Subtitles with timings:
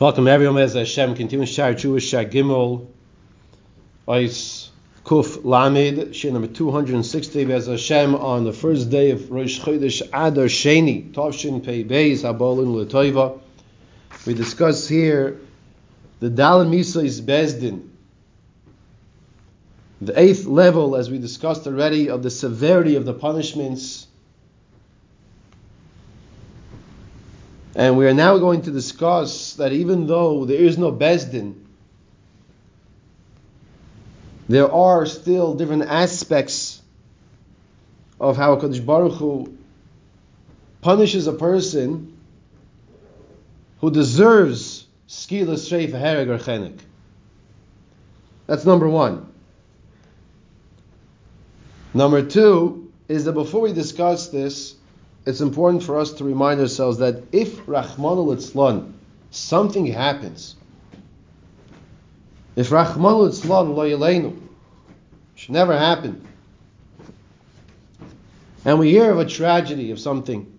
[0.00, 2.88] Welcome everyone as Hashem continues Shar Jewish Shar Gimel.
[4.08, 4.70] Ice
[5.04, 10.46] Kuf Lamed Shir number 260 as Hashem on the first day of Rosh Chodesh Adar
[10.46, 13.38] Sheni Tovshin Pei Beis Habolin Letoiva
[14.26, 15.40] we discuss here
[16.18, 17.88] the Dalam Misa is Bezdin
[20.00, 24.08] the eighth level as we discussed already of the severity of the punishments
[27.74, 31.54] And we are now going to discuss that even though there is no Bezdin,
[34.48, 36.80] there are still different aspects
[38.20, 39.56] of how Kadosh Baruch Hu
[40.82, 42.16] punishes a person
[43.80, 46.78] who deserves skila streif hereg or chenek.
[48.46, 49.26] That's number one.
[51.92, 54.74] Number two is that before we discuss this,
[55.26, 58.92] it's important for us to remind ourselves that if Rahman al
[59.30, 60.56] something happens,
[62.56, 64.38] if Rahman al yeleinu,
[65.34, 66.26] should never happen,
[68.64, 70.50] and we hear of a tragedy of something,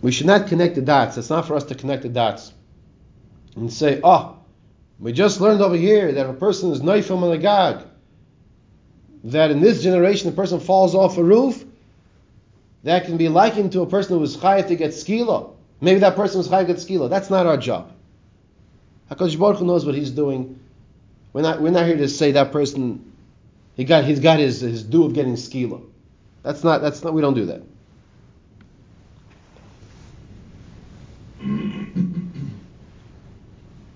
[0.00, 1.18] we should not connect the dots.
[1.18, 2.52] It's not for us to connect the dots
[3.56, 4.36] and say, oh,
[4.98, 7.78] we just learned over here that a person is Neifim on the Gag,
[9.24, 11.64] that in this generation a person falls off a roof,
[12.84, 15.54] that can be likened to a person who was chayav to get skila.
[15.80, 17.10] Maybe that person was chayav to get skila.
[17.10, 17.92] That's not our job.
[19.10, 20.60] Hakadosh Baruch Hu knows what he's doing.
[21.32, 23.08] We're not, we're not here to say that person
[23.78, 25.80] he got he's got his his due of getting skila.
[26.42, 27.62] That's not that's not we don't do that.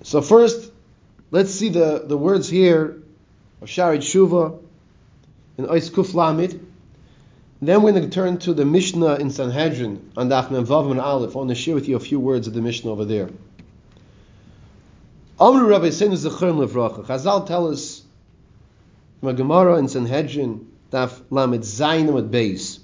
[0.04, 0.70] So first,
[1.32, 3.02] let's see the, the words here
[3.60, 4.61] of Shaarei Teshuva
[5.58, 6.60] in Ois Kuf Lamid.
[7.60, 11.36] Then we're going to turn to the Mishnah in Sanhedrin on Daf Vav and Aleph.
[11.36, 13.30] I want to share with you a few words of the Mishnah over there.
[15.40, 17.04] Amru Rabbi Seinu Zechrim Levracha.
[17.04, 18.02] Chazal tell us
[19.20, 22.80] from Gemara in Sanhedrin Daf Lamed Zayin at Beis.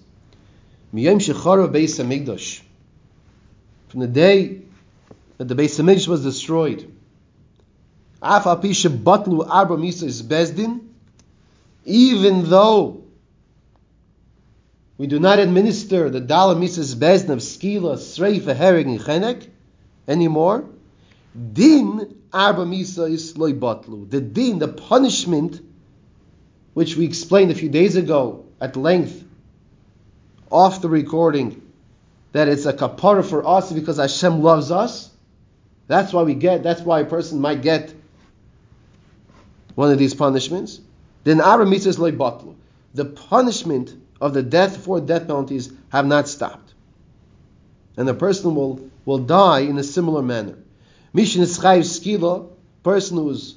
[0.95, 2.61] Miyom Shechara Beis Hamikdash.
[3.89, 4.63] From the day
[5.39, 6.89] that the Beis Hamikdash was destroyed.
[8.23, 10.88] Af Apisha Batlu Arba Misa is Bezdin
[11.89, 13.03] even though
[14.99, 19.49] we do not administer the Dala Mises Bezn of Skila, Sreifa, Herring, and Chenek
[20.07, 20.69] anymore,
[21.53, 24.11] Din Arba Misa is Batlu.
[24.11, 25.61] The Din, the punishment,
[26.75, 29.25] which we explained a few days ago at length
[30.51, 31.63] off the recording,
[32.33, 35.11] that it's a kapara for us because Hashem loves us.
[35.87, 37.95] That's why we get, that's why a person might get
[39.75, 40.81] one of these punishments
[41.29, 42.55] then mitzvahs like batlu.
[42.95, 46.75] The punishment of the death for death penalties have not stopped.
[47.97, 50.57] And the person will, will die in a similar manner.
[51.15, 52.49] Mishin is skila,
[52.83, 53.57] person who's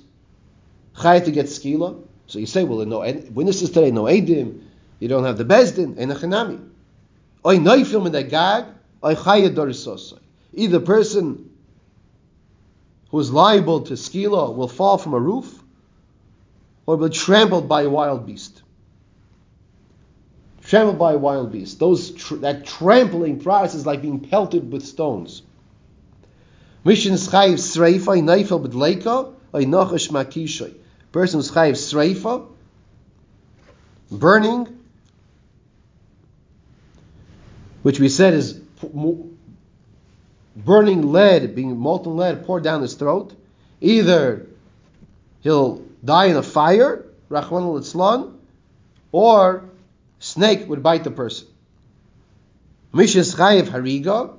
[0.95, 2.01] chayiv to get skila.
[2.27, 4.61] So you say, well, no witnesses today, no edim,
[4.99, 6.67] you don't have the bezdin, chanami.
[7.45, 8.65] Oy noifil in the gag,
[9.03, 10.19] oy chayiv dorisosai.
[10.53, 11.49] Either person
[13.09, 15.60] who is liable to skila will fall from a roof,
[16.85, 18.61] or be trampled by a wild beast.
[20.63, 21.79] Trampled by a wild beast.
[21.79, 25.41] Those tr- that trampling process is like being pelted with stones.
[26.85, 30.73] Mishin chayiv sreifa neifel ay nachash makishay.
[31.11, 32.47] Person who's chayiv sreifa,
[34.09, 34.79] burning,
[37.83, 38.53] which we said is
[40.55, 43.33] burning lead, being molten lead poured down his throat.
[43.81, 44.47] Either
[45.41, 48.33] he'll die in a fire, Rachman al
[49.11, 49.69] or
[50.19, 51.47] snake would bite the person.
[52.93, 54.33] Mishis Chayiv Hariga,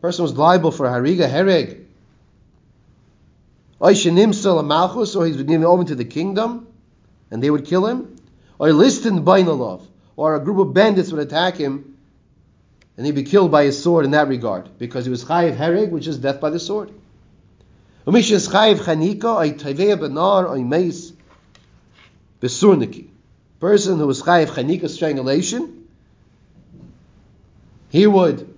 [0.00, 1.86] person was liable for Hariga, Hereg.
[3.80, 6.66] Oishanimsal Malchus, or he's been given over to the kingdom,
[7.30, 8.16] and they would kill him.
[8.58, 9.82] Or Liston Bainalov,
[10.16, 11.96] or a group of bandits would attack him,
[12.96, 15.90] and he'd be killed by a sword in that regard, because he was Chayiv Hereg,
[15.90, 16.90] which is death by the sword.
[18.06, 21.12] Umishas chayiv chanika ay tavei benar meis
[22.40, 23.08] besurniki.
[23.60, 25.86] Person who was chayiv chanika strangulation,
[27.90, 28.54] he would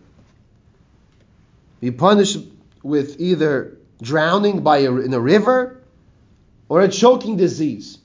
[1.80, 2.38] be punished
[2.84, 5.80] with either drowning by a, in a river
[6.68, 7.98] or a choking disease.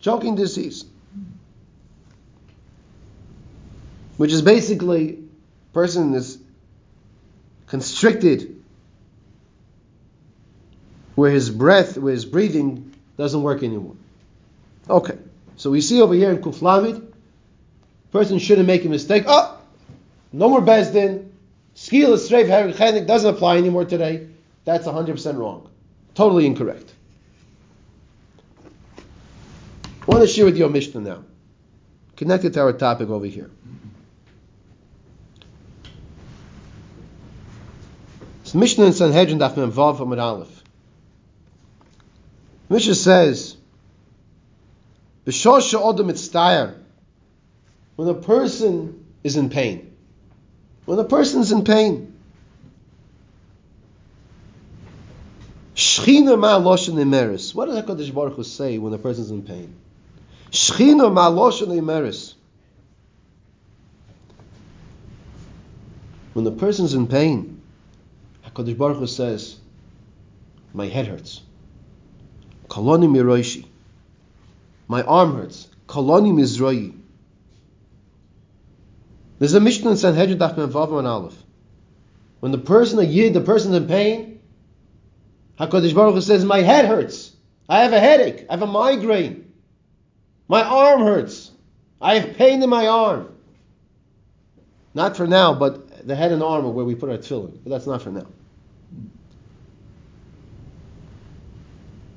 [0.00, 0.84] Choking disease.
[4.16, 5.18] Which is basically
[5.72, 6.38] person is
[7.66, 8.51] constricted
[11.14, 13.96] where his breath, where his breathing doesn't work anymore.
[14.88, 15.18] Okay,
[15.56, 17.12] so we see over here in Kuflamid,
[18.10, 19.24] person shouldn't make a mistake.
[19.26, 19.58] Oh,
[20.32, 21.28] no more Bezdin.
[21.74, 24.28] Skil Streif Chenik doesn't apply anymore today.
[24.64, 25.68] That's 100% wrong.
[26.14, 26.92] Totally incorrect.
[30.02, 31.24] I want to share with you a Mishnah now,
[32.16, 33.50] connected to our topic over here.
[38.42, 40.61] It's Mishnah in Sanhedrin Daf Vav Amid Aleph.
[42.72, 43.56] Mishnah says,
[45.26, 46.74] "B'shosha odom itztayar."
[47.96, 49.94] When a person is in pain,
[50.86, 52.14] when a person is in pain,
[55.74, 57.54] Shechina ma loshen imeris.
[57.54, 59.74] What does Hakadosh Baruch Hu say when a person is in pain?
[60.50, 62.34] Shechina ma loshen imeris.
[66.32, 67.60] When the person is in pain,
[68.46, 69.56] Hakadosh Baruch Hu says,
[70.72, 71.42] "My head hurts."
[72.72, 73.66] Koloni miroishi.
[74.88, 75.68] My arm hurts.
[75.86, 76.98] Koloni mizroi.
[79.38, 81.36] There's a Mishnah in Sanhedrin Daf Vav and Aleph.
[82.40, 84.40] When the person, a yid, the person in pain,
[85.60, 87.36] Hakadosh Baruch Hu says, "My head hurts.
[87.68, 88.46] I have a headache.
[88.48, 89.52] I have a migraine.
[90.48, 91.50] My arm hurts.
[92.00, 93.28] I have pain in my arm."
[94.94, 97.58] Not for now, but the head and arm are where we put our tefillin.
[97.62, 98.28] But that's not for now.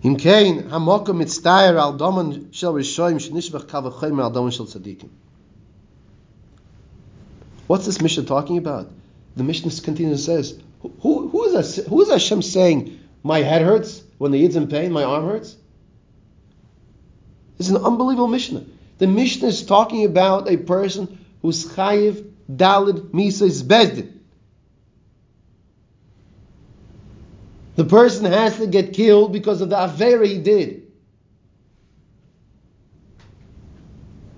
[0.06, 5.10] Himkein hamokum mitztayer al daman shel rishoyim shenishbach kavachoyim al daman shel tzadikim.
[7.66, 8.92] What's this Mishnah talking about?
[9.36, 10.60] The Mishnah continues and says,
[11.02, 14.92] who, who, is who is Hashem saying, my head hurts when the yid's in pain,
[14.92, 15.56] my arm hurts?
[17.58, 18.64] It's an unbelievable Mishnah.
[19.00, 24.15] The Mishnah is talking about a person who's chayiv dalid misa is bezdin.
[27.76, 30.92] The person has to get killed because of the avera he did.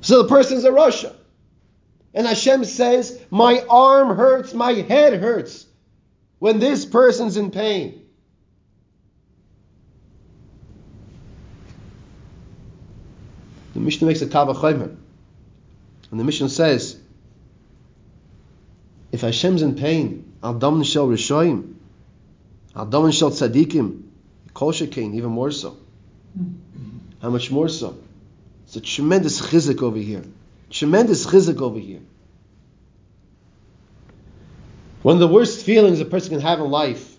[0.02, 1.14] So the person's a rasha.
[2.14, 5.66] And Hashem says, My arm hurts, my head hurts
[6.40, 8.04] when this person's in pain.
[13.74, 14.96] The Mishnah makes a Kavachaymer.
[16.10, 16.98] And the Mishnah says,
[19.12, 21.76] if Hashem's in pain, Adam Shel Rishoyim,
[22.78, 24.04] Adam Shel Tzadikim,
[24.54, 25.78] Kol Shekain, even more so.
[26.38, 26.98] Mm-hmm.
[27.22, 27.98] How much more so?
[28.66, 30.24] It's a tremendous chizik over here.
[30.70, 32.02] Tremendous chizik over here.
[35.02, 37.16] One of the worst feelings a person can have in life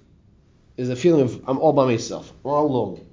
[0.77, 3.07] is a feeling of I'm all by myself, I'm all alone.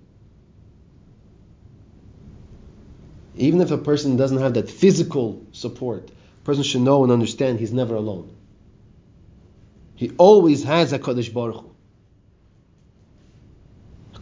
[3.37, 7.59] Even if a person doesn't have that physical support, a person should know and understand
[7.59, 8.33] he's never alone.
[9.95, 11.74] He always has a Kadosh Baruch Hu.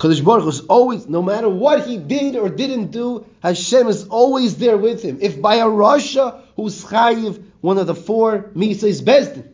[0.04, 4.58] Kadosh Baruch is always, no matter what he did or didn't do, Hashem is always
[4.58, 5.20] there with him.
[5.22, 9.48] If by a rasha who's chayiv, one of the four Misa is Bezdin,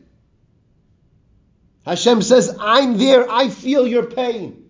[1.86, 4.66] Hashem says, I'm there, I feel your pain.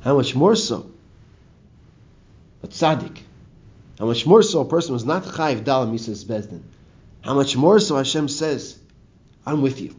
[0.00, 0.90] How much more so?
[2.64, 3.18] A tzaddik.
[3.96, 6.62] How much more so a person was not chayiv dal misas bezdin.
[7.20, 8.76] How much more so Hashem says,
[9.46, 9.94] I'm with you.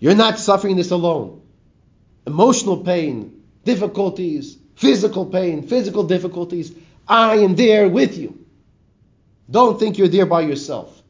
[0.00, 1.42] You're not suffering this alone.
[2.26, 6.72] Emotional pain, difficulties, physical pain, physical difficulties.
[7.06, 8.44] I am there with you.
[9.50, 11.02] Don't think you're there by yourself.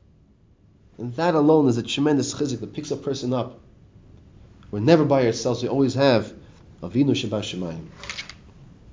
[0.96, 3.60] And that alone is a tremendous chizik that picks a person up.
[4.70, 5.62] We're never by ourselves.
[5.62, 6.32] We always have
[6.82, 7.86] Avinu Shabbat Shemayim.